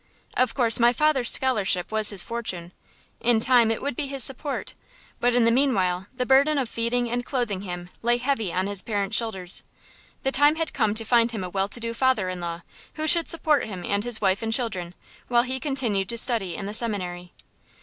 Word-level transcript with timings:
Of 0.35 0.55
course 0.55 0.79
my 0.79 0.93
father's 0.93 1.29
scholarship 1.29 1.91
was 1.91 2.09
his 2.09 2.23
fortune 2.23 2.71
in 3.19 3.39
time 3.39 3.69
it 3.69 3.83
would 3.83 3.95
be 3.95 4.07
his 4.07 4.23
support; 4.23 4.73
but 5.19 5.35
in 5.35 5.45
the 5.45 5.51
meanwhile 5.51 6.07
the 6.11 6.25
burden 6.25 6.57
of 6.57 6.67
feeding 6.69 7.07
and 7.11 7.23
clothing 7.23 7.61
him 7.61 7.87
lay 8.01 8.17
heavy 8.17 8.51
on 8.51 8.65
his 8.65 8.81
parents' 8.81 9.15
shoulders. 9.15 9.61
The 10.23 10.31
time 10.31 10.55
had 10.55 10.73
come 10.73 10.95
to 10.95 11.05
find 11.05 11.29
him 11.29 11.43
a 11.43 11.49
well 11.51 11.67
to 11.67 11.79
do 11.79 11.93
father 11.93 12.29
in 12.29 12.41
law, 12.41 12.61
who 12.95 13.05
should 13.05 13.27
support 13.27 13.65
him 13.67 13.85
and 13.85 14.03
his 14.03 14.19
wife 14.19 14.41
and 14.41 14.51
children, 14.51 14.95
while 15.27 15.43
he 15.43 15.59
continued 15.59 16.09
to 16.09 16.17
study 16.17 16.55
in 16.55 16.65
the 16.65 16.73
seminary. 16.73 17.33